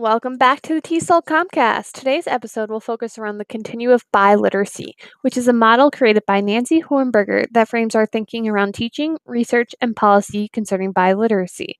[0.00, 1.92] Welcome back to the TESOL Comcast.
[1.92, 6.40] Today's episode will focus around the continuum of biliteracy, which is a model created by
[6.40, 11.74] Nancy Hornberger that frames our thinking around teaching, research, and policy concerning biliteracy.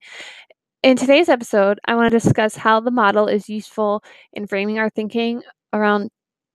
[0.83, 4.03] In today's episode, I want to discuss how the model is useful
[4.33, 5.41] in framing our thinking
[5.73, 6.11] around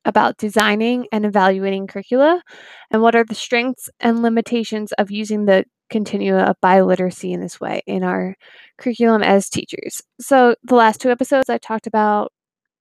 [0.07, 2.43] about designing and evaluating curricula,
[2.90, 7.61] and what are the strengths and limitations of using the continue of biliteracy in this
[7.61, 8.35] way in our
[8.79, 10.03] curriculum as teachers.
[10.21, 12.32] So, the last two episodes, I talked about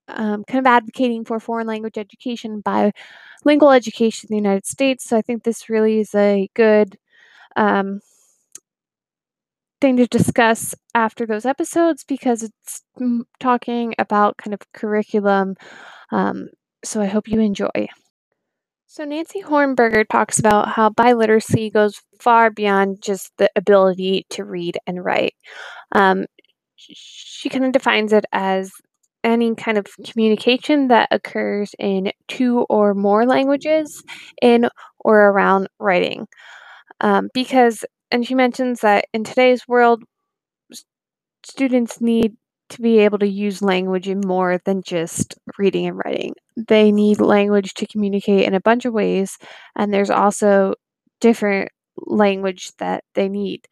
[0.08, 5.07] um, kind of advocating for foreign language education, bilingual education in the United States.
[5.07, 6.98] So, I think this really is a good
[7.55, 8.02] um,
[9.82, 12.82] thing to discuss after those episodes because it's
[13.40, 15.55] talking about kind of curriculum.
[16.12, 16.49] Um,
[16.85, 17.88] so, I hope you enjoy.
[18.88, 24.77] So, Nancy Hornberger talks about how biliteracy goes far beyond just the ability to read
[24.87, 25.35] and write.
[25.91, 26.26] Um,
[26.77, 28.71] she kind of defines it as
[29.23, 34.04] any kind of communication that occurs in two or more languages
[34.41, 36.27] in or around writing.
[37.01, 40.04] Um, because, and she mentions that in today's world,
[41.43, 42.35] students need
[42.70, 46.34] to be able to use language in more than just reading and writing.
[46.58, 49.38] They need language to communicate in a bunch of ways,
[49.76, 50.76] and there's also
[51.22, 53.68] different language that they need.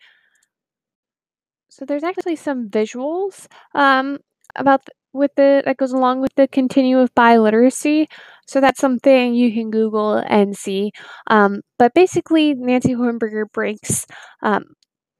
[1.70, 4.20] So there's actually some visuals um,
[4.56, 8.08] about th- with the that goes along with the continuum of biliteracy.
[8.48, 10.92] So that's something you can Google and see.
[11.28, 14.06] Um, but basically, Nancy Hornberger breaks
[14.42, 14.66] um,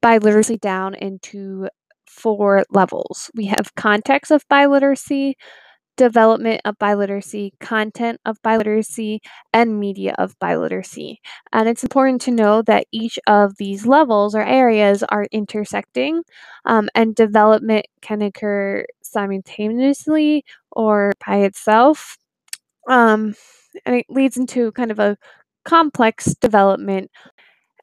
[0.02, 1.68] biliteracy down into
[2.14, 3.30] four levels.
[3.34, 5.34] We have context of biliteracy,
[5.96, 9.20] development of biliteracy, content of biliteracy,
[9.52, 11.16] and media of biliteracy.
[11.52, 16.22] And it's important to know that each of these levels or areas are intersecting,
[16.64, 22.16] um, and development can occur simultaneously or by itself.
[22.88, 23.34] Um,
[23.86, 25.16] and it leads into kind of a
[25.64, 27.10] complex development.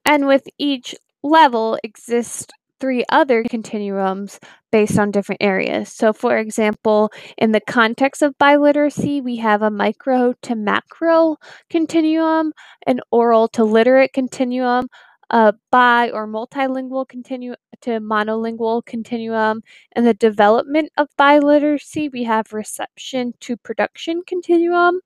[0.06, 2.47] And with each level exists
[2.81, 4.40] three other continuums
[4.72, 5.90] based on different areas.
[5.90, 11.38] So, for example, in the context of biliteracy, we have a micro to macro
[11.70, 12.52] continuum,
[12.88, 14.88] an oral to literate continuum,
[15.30, 19.62] a bi or multilingual continuum to monolingual continuum.
[19.96, 25.00] In the development of biliteracy, we have reception to production continuum,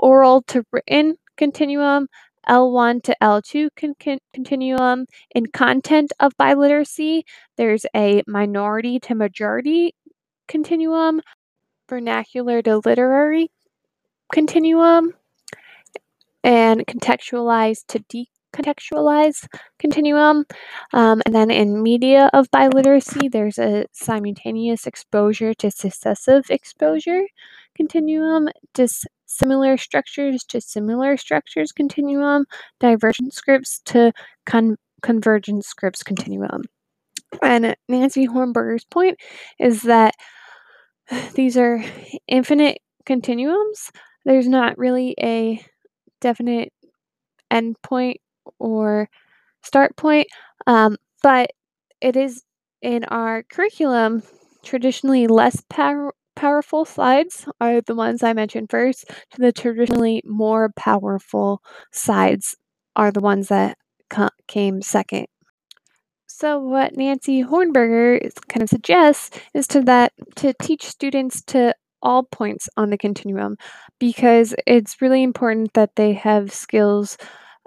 [0.00, 2.08] oral to written continuum,
[2.48, 5.06] L1 to L2 con- con- continuum.
[5.34, 7.22] In content of biliteracy,
[7.56, 9.94] there's a minority to majority
[10.48, 11.20] continuum,
[11.88, 13.50] vernacular to literary
[14.32, 15.12] continuum,
[16.44, 19.48] and contextualized to decontextualized
[19.78, 20.44] continuum.
[20.92, 27.22] Um, and then in media of biliteracy, there's a simultaneous exposure to successive exposure
[27.76, 32.46] continuum, dis- similar structures to similar structures continuum,
[32.80, 34.12] divergent scripts to
[34.46, 36.62] con- convergent scripts continuum.
[37.42, 39.18] And Nancy Hornberger's point
[39.58, 40.14] is that
[41.34, 41.82] these are
[42.28, 43.90] infinite continuums.
[44.24, 45.64] There's not really a
[46.20, 46.72] definite
[47.50, 48.18] end point
[48.58, 49.08] or
[49.62, 50.26] start point,
[50.66, 51.50] um, but
[52.00, 52.42] it is
[52.82, 54.22] in our curriculum
[54.64, 61.62] traditionally less power, powerful sides are the ones I mentioned first, the traditionally more powerful
[61.92, 62.56] sides
[62.94, 63.78] are the ones that
[64.46, 65.26] came second.
[66.26, 72.24] So what Nancy Hornberger kind of suggests is to that to teach students to all
[72.24, 73.56] points on the continuum
[73.98, 77.16] because it's really important that they have skills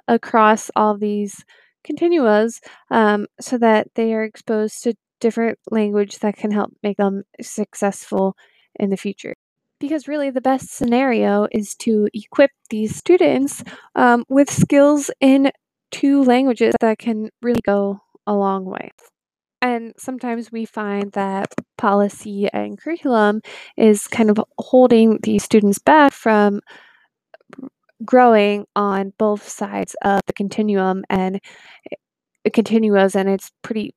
[0.08, 1.44] across all these
[1.84, 2.60] continuas
[2.92, 8.36] um, so that they are exposed to different language that can help make them successful
[8.80, 9.34] in the future.
[9.80, 13.64] Because really, the best scenario is to equip these students
[13.96, 15.52] um, with skills in
[15.92, 18.92] two languages that can really go a long way.
[19.62, 23.42] And sometimes we find that policy and curriculum
[23.78, 26.62] is kind of holding these students back from
[28.06, 31.42] growing on both sides of the continuum and
[32.46, 33.94] it continues and it's pretty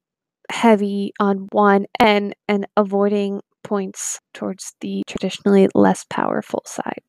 [0.51, 7.03] heavy on one end and avoiding points towards the traditionally less powerful side.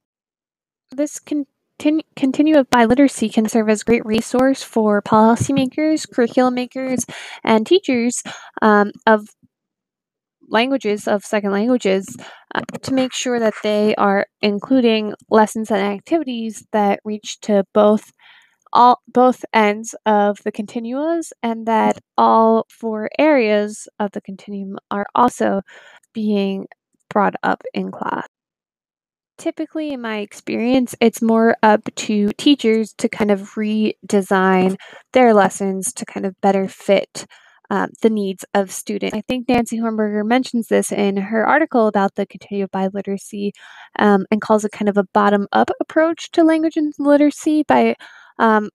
[0.91, 7.05] This continu- continuum of biliteracy can serve as a great resource for policymakers, curriculum makers,
[7.44, 8.21] and teachers
[8.61, 9.27] um, of
[10.50, 12.05] languages, of second languages,
[12.53, 18.11] uh, to make sure that they are including lessons and activities that reach to both
[18.73, 25.06] all both ends of the continuums and that all four areas of the continuum are
[25.15, 25.61] also
[26.13, 26.68] being
[27.10, 28.27] brought up in class.
[29.38, 34.75] Typically, in my experience, it's more up to teachers to kind of redesign
[35.12, 37.25] their lessons to kind of better fit
[37.69, 39.15] um, the needs of students.
[39.15, 43.51] I think Nancy Hornberger mentions this in her article about the continuum of biliteracy
[43.98, 47.95] um, and calls it kind of a bottom up approach to language and literacy by
[48.38, 48.69] um,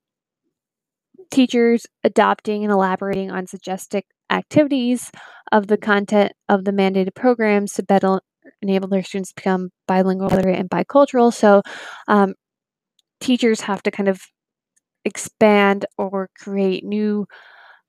[1.30, 5.10] teachers adopting and elaborating on suggested activities
[5.52, 8.20] of the content of the mandated programs to better
[8.62, 11.32] enable their students to become bilingual, literate, and bicultural.
[11.32, 11.62] So,
[12.06, 12.34] um,
[13.20, 14.20] teachers have to kind of
[15.04, 17.26] expand or create new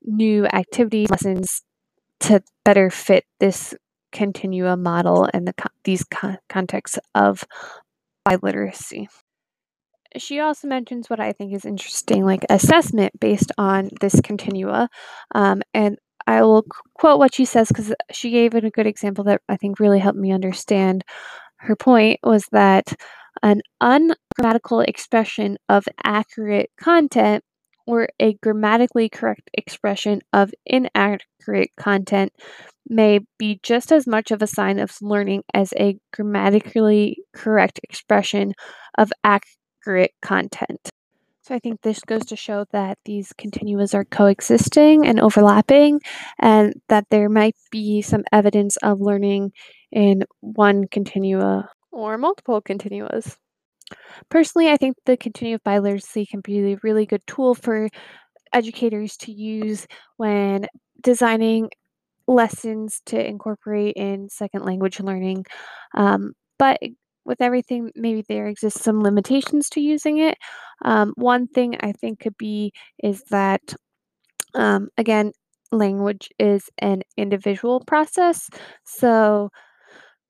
[0.04, 1.64] new activities lessons
[2.20, 3.74] to better fit this
[4.12, 5.54] continuum model and the
[5.84, 6.06] these
[6.50, 7.44] contexts of
[8.28, 9.08] biliteracy.
[10.18, 14.90] She also mentions what I think is interesting, like assessment based on this continua,
[15.36, 15.98] um, and
[16.30, 19.58] I will quote what she says because she gave it a good example that I
[19.58, 21.04] think really helped me understand
[21.58, 22.94] her point was that
[23.42, 27.44] an ungrammatical expression of accurate content
[27.88, 32.32] or a grammatically correct expression of inaccurate content
[32.88, 38.54] may be just as much of a sign of learning as a grammatically correct expression
[39.00, 40.92] of accurate content.
[41.50, 46.00] So I think this goes to show that these continuas are coexisting and overlapping,
[46.38, 49.54] and that there might be some evidence of learning
[49.92, 53.36] in one continua or multiple continuas.
[54.30, 57.90] Personally, I think the continuum of biliteracy can be a really good tool for
[58.54, 59.88] educators to use
[60.18, 60.68] when
[61.02, 61.72] designing
[62.28, 65.46] lessons to incorporate in second language learning.
[65.96, 66.80] Um, but
[67.30, 70.38] with everything, maybe there exists some limitations to using it.
[70.84, 73.62] Um, one thing I think could be is that,
[74.56, 75.32] um, again,
[75.72, 78.50] language is an individual process.
[78.86, 79.50] So,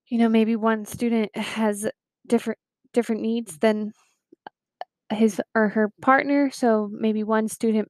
[0.09, 1.87] you know, maybe one student has
[2.27, 2.59] different
[2.93, 3.91] different needs than
[5.11, 6.51] his or her partner.
[6.51, 7.87] So maybe one student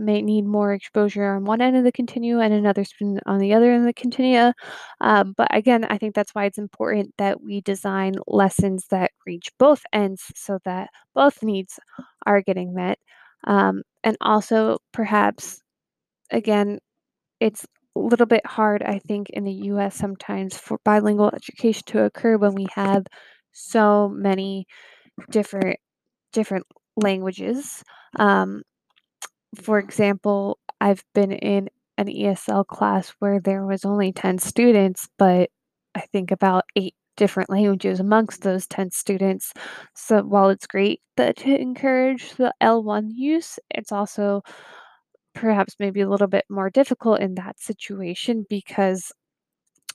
[0.00, 3.54] may need more exposure on one end of the continue and another student on the
[3.54, 4.52] other end of the continue.
[5.00, 9.48] Um, but again, I think that's why it's important that we design lessons that reach
[9.58, 11.78] both ends so that both needs
[12.26, 12.98] are getting met.
[13.46, 15.62] Um, and also, perhaps,
[16.30, 16.78] again,
[17.40, 17.66] it's
[17.96, 22.36] a little bit hard, I think, in the US sometimes for bilingual education to occur
[22.38, 23.06] when we have
[23.52, 24.66] so many
[25.30, 25.78] different
[26.32, 26.66] different
[26.96, 27.82] languages.
[28.18, 28.62] Um,
[29.54, 31.68] for example, I've been in
[31.98, 35.50] an ESL class where there was only 10 students, but
[35.94, 39.52] I think about eight different languages amongst those 10 students.
[39.94, 44.42] So while it's great that to encourage the L1 use, it's also
[45.34, 49.12] perhaps maybe a little bit more difficult in that situation because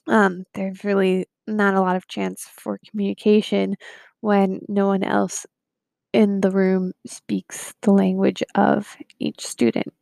[0.08, 3.76] um, there's really not a lot of chance for communication
[4.20, 5.46] when no one else
[6.16, 9.92] in the room speaks the language of each student.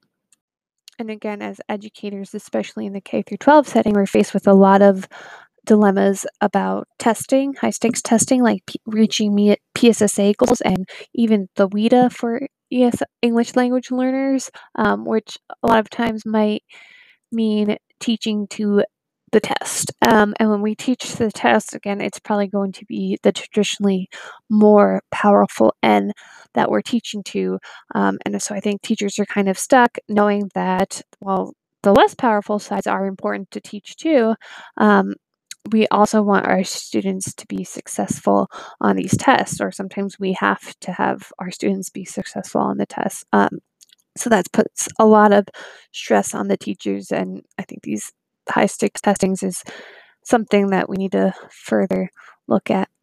[0.97, 4.55] And again, as educators, especially in the K through 12 setting, we're faced with a
[4.55, 5.09] lot of
[5.67, 11.69] dilemmas about testing, high stakes testing, like P- reaching me PSSA goals, and even the
[11.69, 16.63] WIDA for ES English language learners, um, which a lot of times might
[17.33, 18.85] mean teaching to
[19.35, 19.93] the test.
[20.01, 24.09] Um, and when we teach the test, again, it's probably going to be the traditionally
[24.49, 26.13] more powerful N
[26.55, 27.59] that we're teaching to.
[27.95, 32.15] Um, and so I think teachers are kind of stuck knowing that, while the less
[32.15, 34.35] powerful sides are important to teach too.
[34.79, 35.15] Um,
[35.71, 38.49] we also want our students to be successful
[38.81, 42.87] on these tests, or sometimes we have to have our students be successful on the
[42.87, 43.25] tests.
[43.33, 43.59] Um,
[44.17, 45.49] so that puts a lot of
[45.93, 48.13] stress on the teachers, and I think these
[48.49, 49.63] high stakes testings is
[50.25, 52.11] something that we need to further
[52.49, 52.89] look at.